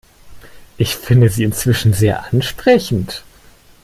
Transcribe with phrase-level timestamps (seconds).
[0.79, 3.23] Ich finde sie inzwischen sehr ansprechend.